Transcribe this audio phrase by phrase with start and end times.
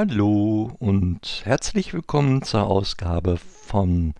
[0.00, 4.14] Hallo und herzlich willkommen zur Ausgabe von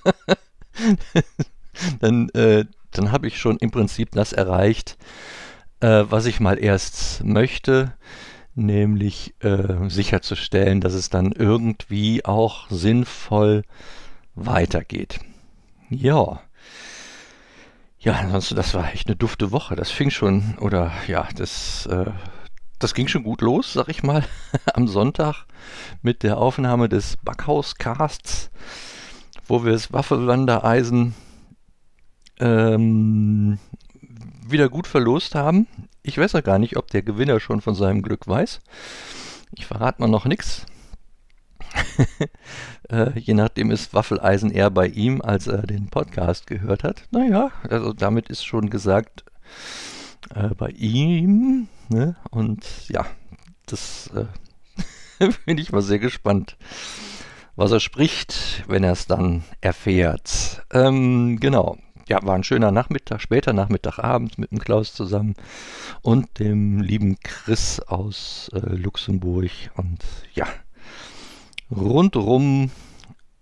[2.00, 4.97] dann, äh, dann habe ich schon im Prinzip das erreicht,
[5.81, 7.94] äh, was ich mal erst möchte,
[8.55, 13.62] nämlich äh, sicherzustellen, dass es dann irgendwie auch sinnvoll
[14.34, 15.21] weitergeht.
[15.91, 16.41] Ja.
[18.00, 19.75] Ja, ansonsten, das war echt eine dufte Woche.
[19.75, 22.10] Das fing schon, oder ja, das, äh,
[22.78, 24.25] das ging schon gut los, sag ich mal,
[24.75, 25.47] am Sonntag
[26.03, 28.50] mit der Aufnahme des Backhauscasts,
[29.47, 31.15] wo wir das Waffelwandereisen
[32.41, 33.59] ähm,
[34.50, 35.66] wieder gut verlost haben.
[36.03, 38.60] Ich weiß ja gar nicht, ob der Gewinner schon von seinem Glück weiß.
[39.56, 40.66] Ich verrate mal noch nichts.
[42.91, 47.04] äh, je nachdem ist Waffeleisen eher bei ihm, als er den Podcast gehört hat.
[47.10, 49.25] Naja, also damit ist schon gesagt,
[50.34, 51.69] äh, bei ihm.
[51.88, 52.16] Ne?
[52.30, 53.06] Und ja,
[53.66, 56.56] das äh, bin ich mal sehr gespannt,
[57.56, 60.65] was er spricht, wenn er es dann erfährt.
[60.72, 61.76] Ähm, genau
[62.08, 65.34] ja, war ein schöner Nachmittag, später Nachmittagabend mit dem Klaus zusammen
[66.02, 69.50] und dem lieben Chris aus äh, Luxemburg.
[69.76, 70.04] Und
[70.34, 70.47] ja,
[71.70, 72.70] rundrum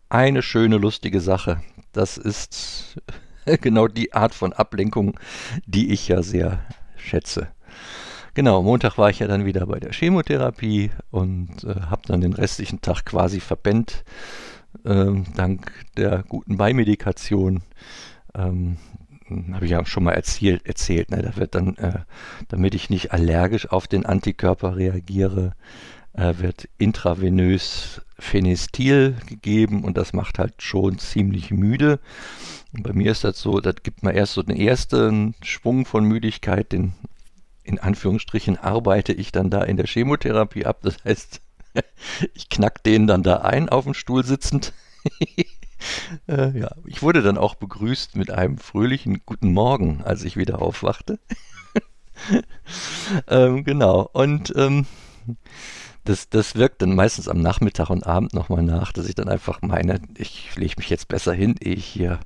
[0.08, 1.62] eine schöne, lustige Sache.
[1.92, 3.00] Das ist
[3.60, 5.18] genau die Art von Ablenkung,
[5.66, 6.58] die ich ja sehr
[6.96, 7.48] schätze.
[8.34, 12.34] Genau, Montag war ich ja dann wieder bei der Chemotherapie und äh, habe dann den
[12.34, 14.04] restlichen Tag quasi verpennt,
[14.84, 17.62] äh, dank der guten Beimedikation
[18.36, 18.76] ähm,
[19.52, 21.22] habe ich ja schon mal erzählt, erzählt ne?
[21.22, 22.00] da wird dann, äh,
[22.48, 25.52] damit ich nicht allergisch auf den Antikörper reagiere,
[26.12, 31.98] äh, wird intravenös Phenestil gegeben und das macht halt schon ziemlich müde.
[32.72, 36.04] Und bei mir ist das so, das gibt mal erst so den ersten Schwung von
[36.04, 36.92] Müdigkeit, den
[37.64, 40.78] in Anführungsstrichen arbeite ich dann da in der Chemotherapie ab.
[40.82, 41.40] Das heißt,
[42.34, 44.72] ich knack den dann da ein auf dem Stuhl sitzend.
[46.28, 50.62] Äh, ja, ich wurde dann auch begrüßt mit einem fröhlichen Guten Morgen, als ich wieder
[50.62, 51.18] aufwachte.
[53.28, 54.86] ähm, genau, und ähm,
[56.04, 59.62] das, das wirkt dann meistens am Nachmittag und Abend nochmal nach, dass ich dann einfach
[59.62, 62.20] meine, ich lege mich jetzt besser hin, ehe ich hier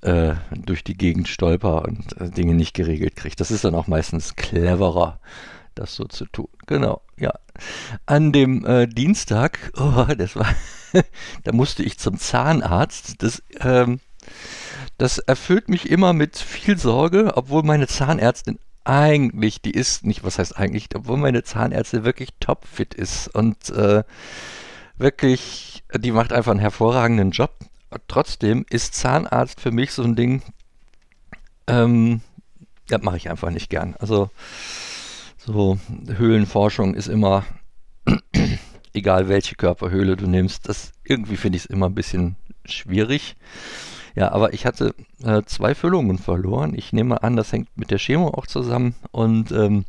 [0.00, 3.36] äh, durch die Gegend stolper und äh, Dinge nicht geregelt kriege.
[3.36, 5.18] Das ist dann auch meistens cleverer,
[5.74, 6.48] das so zu tun.
[6.66, 7.32] Genau, ja.
[8.06, 10.46] An dem äh, Dienstag, oh, das war,
[11.44, 13.22] da musste ich zum Zahnarzt.
[13.22, 14.00] Das, ähm,
[14.98, 20.38] das erfüllt mich immer mit viel Sorge, obwohl meine Zahnärztin eigentlich, die ist nicht, was
[20.38, 24.04] heißt eigentlich, obwohl meine Zahnärztin wirklich topfit ist und äh,
[24.96, 27.52] wirklich, die macht einfach einen hervorragenden Job.
[28.08, 30.42] Trotzdem ist Zahnarzt für mich so ein Ding,
[31.66, 32.20] ähm,
[32.88, 33.94] das mache ich einfach nicht gern.
[33.98, 34.30] Also
[35.38, 37.44] so, Höhlenforschung ist immer,
[38.94, 43.36] egal welche Körperhöhle du nimmst, das irgendwie finde ich es immer ein bisschen schwierig.
[44.14, 44.94] Ja, aber ich hatte
[45.24, 46.72] äh, zwei Füllungen verloren.
[46.76, 48.94] Ich nehme an, das hängt mit der Chemo auch zusammen.
[49.10, 49.84] Und ähm,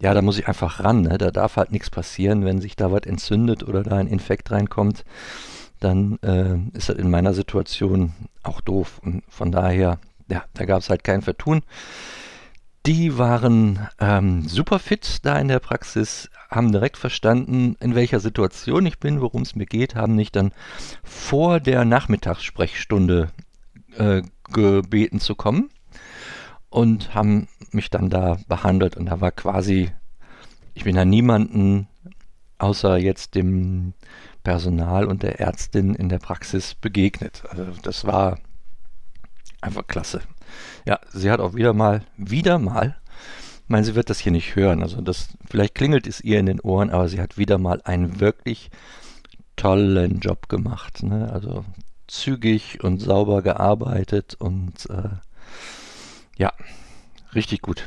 [0.00, 1.02] ja, da muss ich einfach ran.
[1.02, 1.16] Ne?
[1.16, 5.04] Da darf halt nichts passieren, wenn sich da was entzündet oder da ein Infekt reinkommt,
[5.78, 8.12] dann äh, ist das in meiner Situation
[8.42, 9.00] auch doof.
[9.04, 11.62] Und von daher, ja, da gab es halt kein Vertun.
[12.84, 18.86] Die waren ähm, super fit da in der Praxis, haben direkt verstanden, in welcher Situation
[18.86, 20.50] ich bin, worum es mir geht, haben mich dann
[21.04, 23.30] vor der Nachmittagssprechstunde
[23.96, 25.70] äh, gebeten zu kommen
[26.70, 29.92] und haben mich dann da behandelt und da war quasi,
[30.74, 31.86] ich bin da niemanden
[32.58, 33.94] außer jetzt dem
[34.42, 37.44] Personal und der Ärztin in der Praxis begegnet.
[37.48, 38.38] Also das war
[39.60, 40.22] einfach klasse.
[40.86, 42.96] Ja, sie hat auch wieder mal, wieder mal,
[43.64, 46.46] ich meine, sie wird das hier nicht hören, also das, vielleicht klingelt es ihr in
[46.46, 48.70] den Ohren, aber sie hat wieder mal einen wirklich
[49.56, 51.02] tollen Job gemacht.
[51.02, 51.30] Ne?
[51.32, 51.64] Also
[52.06, 55.10] zügig und sauber gearbeitet und äh,
[56.36, 56.52] ja,
[57.34, 57.86] richtig gut.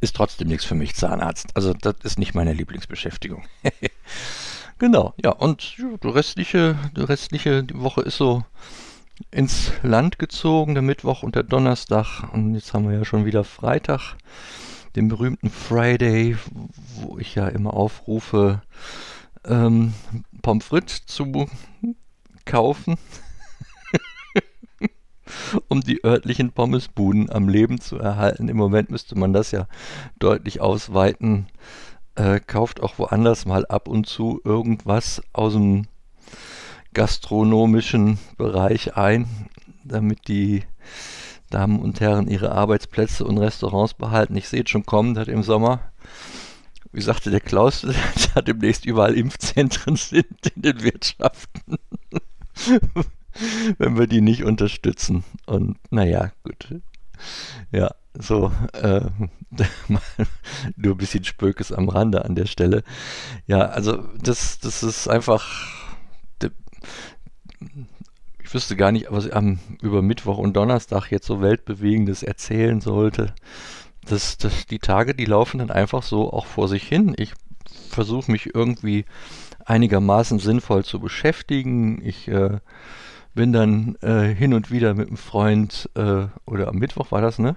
[0.00, 1.48] Ist trotzdem nichts für mich, Zahnarzt.
[1.54, 3.44] Also das ist nicht meine Lieblingsbeschäftigung.
[4.78, 8.44] genau, ja, und die restliche, die restliche Woche ist so
[9.30, 12.32] ins Land gezogen, der Mittwoch und der Donnerstag.
[12.32, 14.16] Und jetzt haben wir ja schon wieder Freitag,
[14.94, 16.36] den berühmten Friday,
[16.96, 18.62] wo ich ja immer aufrufe,
[19.44, 19.94] ähm,
[20.42, 21.48] Pommes frites zu
[22.44, 22.96] kaufen,
[25.68, 28.48] um die örtlichen Pommesbuden am Leben zu erhalten.
[28.48, 29.66] Im Moment müsste man das ja
[30.18, 31.48] deutlich ausweiten.
[32.14, 35.86] Äh, kauft auch woanders mal ab und zu irgendwas aus dem
[36.96, 39.28] gastronomischen Bereich ein,
[39.84, 40.62] damit die
[41.50, 44.34] Damen und Herren ihre Arbeitsplätze und Restaurants behalten.
[44.34, 45.92] Ich sehe es schon kommen, dass im Sommer,
[46.92, 47.82] wie sagte der Klaus,
[48.34, 51.76] dass demnächst überall Impfzentren sind in den Wirtschaften.
[53.76, 55.22] Wenn wir die nicht unterstützen.
[55.44, 56.80] Und naja, gut.
[57.72, 59.02] Ja, so, äh,
[60.76, 62.84] nur ein bisschen Spökes am Rande an der Stelle.
[63.46, 65.44] Ja, also das, das ist einfach
[68.42, 72.80] ich wüsste gar nicht, was ich am, über Mittwoch und Donnerstag jetzt so Weltbewegendes erzählen
[72.80, 73.34] sollte.
[74.04, 77.14] Das, das, die Tage, die laufen dann einfach so auch vor sich hin.
[77.18, 77.32] Ich
[77.90, 79.04] versuche mich irgendwie
[79.64, 82.00] einigermaßen sinnvoll zu beschäftigen.
[82.04, 82.58] Ich äh,
[83.34, 87.38] bin dann äh, hin und wieder mit einem Freund, äh, oder am Mittwoch war das,
[87.38, 87.56] ne?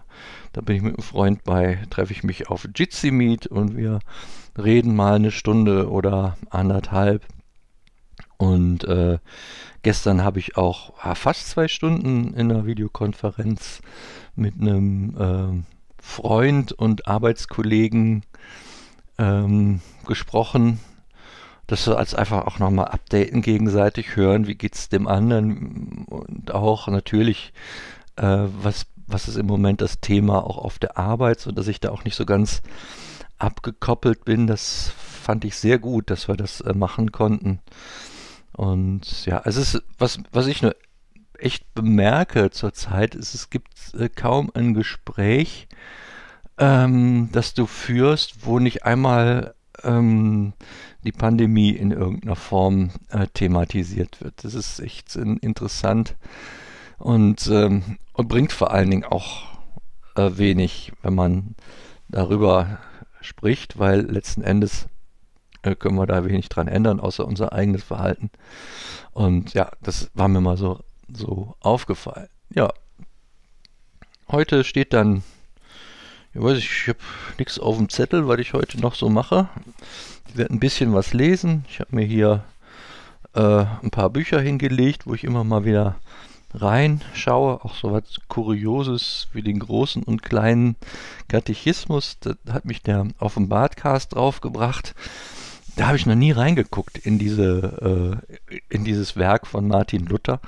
[0.53, 4.00] Da bin ich mit einem Freund bei, treffe ich mich auf Jitsi Meet und wir
[4.57, 7.25] reden mal eine Stunde oder anderthalb.
[8.39, 9.19] Und äh,
[9.81, 13.81] Gestern habe ich auch ah, fast zwei Stunden in einer Videokonferenz
[14.36, 15.65] mit einem ähm,
[16.01, 18.24] Freund und Arbeitskollegen
[19.18, 20.80] ähm, gesprochen.
[21.68, 26.51] Dass wir als einfach auch nochmal updaten gegenseitig hören, wie geht es dem anderen und
[26.51, 27.53] auch natürlich,
[28.15, 31.92] äh, was, was ist im Moment das Thema auch auf der Arbeit, sodass ich da
[31.92, 32.63] auch nicht so ganz
[33.38, 34.47] abgekoppelt bin.
[34.47, 37.59] Das fand ich sehr gut, dass wir das äh, machen konnten.
[38.54, 40.75] Und ja, es ist, was, was ich nur
[41.38, 45.68] echt bemerke zurzeit, ist, es gibt äh, kaum ein Gespräch,
[46.57, 50.54] ähm, das du führst, wo nicht einmal ähm,
[51.04, 54.44] die Pandemie in irgendeiner Form äh, thematisiert wird.
[54.44, 56.16] Das ist echt äh, interessant
[56.97, 59.47] und, ähm, und bringt vor allen Dingen auch
[60.16, 61.56] äh, wenig, wenn man
[62.09, 62.80] darüber
[63.21, 64.88] spricht, weil letzten Endes
[65.63, 68.30] äh, können wir da wenig dran ändern, außer unser eigenes Verhalten.
[69.11, 70.80] Und ja, das war mir mal so,
[71.11, 72.30] so aufgefallen.
[72.54, 72.69] Ja,
[74.30, 75.23] heute steht dann,
[76.33, 76.99] ich weiß ich habe
[77.37, 79.49] nichts auf dem Zettel, was ich heute noch so mache.
[80.30, 81.66] Ich werde ein bisschen was lesen.
[81.68, 82.44] Ich habe mir hier
[83.33, 85.95] äh, ein paar Bücher hingelegt, wo ich immer mal wieder
[86.54, 90.75] reinschaue, auch so was Kurioses wie den großen und kleinen
[91.28, 92.18] Katechismus.
[92.19, 94.95] Da hat mich der Badcast draufgebracht
[95.80, 98.21] da habe ich noch nie reingeguckt in diese
[98.52, 100.42] äh, in dieses Werk von Martin Luther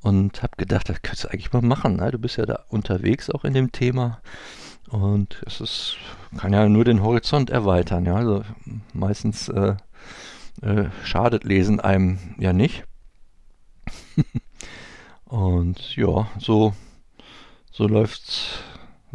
[0.00, 1.96] und habe gedacht, das könntest du eigentlich mal machen.
[1.96, 2.10] Ne?
[2.10, 4.22] Du bist ja da unterwegs auch in dem Thema
[4.88, 5.96] und es ist
[6.38, 8.06] kann ja nur den Horizont erweitern.
[8.06, 8.42] Ja, also
[8.94, 9.76] meistens äh,
[10.62, 12.84] äh, schadet Lesen einem ja nicht.
[15.26, 16.72] und ja, so
[17.70, 18.60] so läuft's,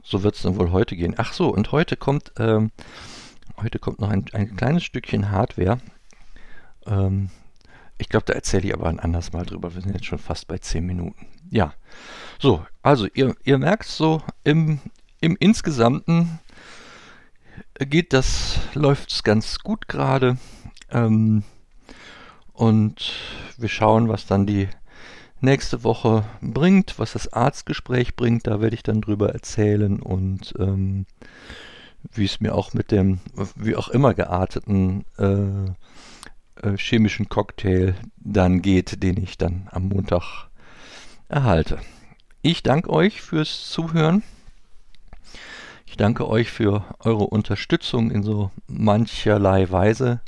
[0.04, 1.16] so wird es dann wohl heute gehen.
[1.18, 2.70] Ach so, und heute kommt ähm,
[3.62, 5.80] Heute kommt noch ein, ein kleines Stückchen Hardware.
[6.86, 7.30] Ähm,
[7.98, 9.76] ich glaube, da erzähle ich aber ein anderes Mal drüber.
[9.76, 11.28] Wir sind jetzt schon fast bei 10 Minuten.
[11.50, 11.74] Ja,
[12.40, 14.80] so, also ihr, ihr merkt so, im,
[15.20, 16.40] im Insgesamten
[17.80, 20.38] geht das, läuft es ganz gut gerade.
[20.90, 21.44] Ähm,
[22.54, 23.14] und
[23.58, 24.70] wir schauen, was dann die
[25.42, 28.48] nächste Woche bringt, was das Arztgespräch bringt.
[28.48, 31.06] Da werde ich dann drüber erzählen und ähm,
[32.14, 33.20] wie es mir auch mit dem,
[33.56, 35.72] wie auch immer gearteten äh,
[36.68, 40.50] äh, chemischen Cocktail dann geht, den ich dann am Montag
[41.28, 41.80] erhalte.
[42.42, 44.24] Ich danke euch fürs Zuhören.
[45.86, 50.22] Ich danke euch für eure Unterstützung in so mancherlei Weise.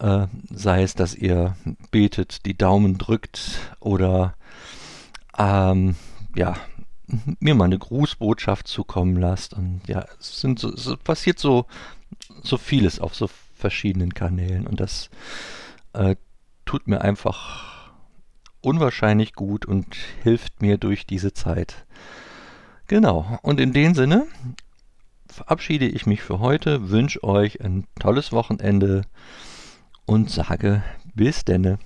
[0.00, 1.56] Äh, sei es, dass ihr
[1.90, 4.34] betet, die Daumen drückt oder
[5.36, 5.96] ähm,
[6.34, 6.56] ja,
[7.40, 9.54] mir mal eine Grußbotschaft zukommen lasst.
[9.54, 11.66] Und ja, es, sind so, es passiert so,
[12.42, 15.10] so vieles auf so verschiedenen Kanälen und das
[15.92, 16.16] äh,
[16.64, 17.90] tut mir einfach
[18.60, 21.86] unwahrscheinlich gut und hilft mir durch diese Zeit.
[22.86, 24.26] Genau, und in dem Sinne
[25.26, 29.02] verabschiede ich mich für heute, wünsche euch ein tolles Wochenende
[30.06, 30.82] und sage
[31.14, 31.78] bis denne.